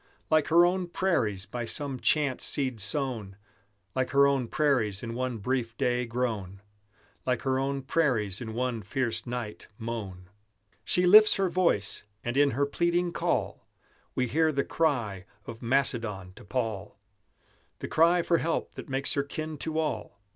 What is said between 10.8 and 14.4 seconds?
She lifts her voice, and in her pleading call We